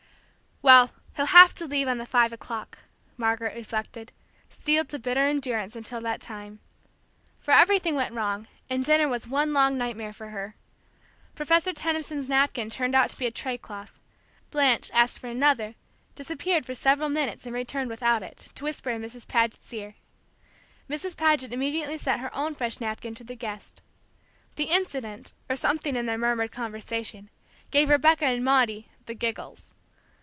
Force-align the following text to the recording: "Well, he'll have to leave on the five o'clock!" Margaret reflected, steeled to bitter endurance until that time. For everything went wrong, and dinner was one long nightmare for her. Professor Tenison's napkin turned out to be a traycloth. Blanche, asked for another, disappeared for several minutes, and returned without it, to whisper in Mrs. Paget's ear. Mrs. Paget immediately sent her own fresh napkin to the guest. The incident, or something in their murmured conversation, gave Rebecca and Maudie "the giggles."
"Well, 0.63 0.91
he'll 1.15 1.25
have 1.25 1.55
to 1.55 1.65
leave 1.65 1.87
on 1.87 1.97
the 1.97 2.05
five 2.05 2.31
o'clock!" 2.31 2.77
Margaret 3.17 3.55
reflected, 3.55 4.11
steeled 4.47 4.89
to 4.89 4.99
bitter 4.99 5.25
endurance 5.27 5.75
until 5.75 5.99
that 6.01 6.21
time. 6.21 6.59
For 7.39 7.49
everything 7.49 7.95
went 7.95 8.13
wrong, 8.13 8.45
and 8.69 8.85
dinner 8.85 9.07
was 9.09 9.25
one 9.25 9.53
long 9.53 9.75
nightmare 9.75 10.13
for 10.13 10.29
her. 10.29 10.53
Professor 11.33 11.73
Tenison's 11.73 12.29
napkin 12.29 12.69
turned 12.69 12.93
out 12.93 13.09
to 13.09 13.17
be 13.17 13.25
a 13.25 13.31
traycloth. 13.31 13.99
Blanche, 14.51 14.91
asked 14.93 15.17
for 15.17 15.25
another, 15.25 15.73
disappeared 16.13 16.63
for 16.63 16.75
several 16.75 17.09
minutes, 17.09 17.47
and 17.47 17.55
returned 17.55 17.89
without 17.89 18.21
it, 18.21 18.51
to 18.53 18.63
whisper 18.65 18.91
in 18.91 19.01
Mrs. 19.01 19.27
Paget's 19.27 19.73
ear. 19.73 19.95
Mrs. 20.87 21.17
Paget 21.17 21.51
immediately 21.53 21.97
sent 21.97 22.21
her 22.21 22.33
own 22.35 22.53
fresh 22.53 22.79
napkin 22.79 23.15
to 23.15 23.23
the 23.23 23.35
guest. 23.35 23.81
The 24.57 24.65
incident, 24.65 25.33
or 25.49 25.55
something 25.55 25.95
in 25.95 26.05
their 26.05 26.19
murmured 26.19 26.51
conversation, 26.51 27.31
gave 27.71 27.89
Rebecca 27.89 28.25
and 28.25 28.45
Maudie 28.45 28.89
"the 29.07 29.15
giggles." 29.15 29.73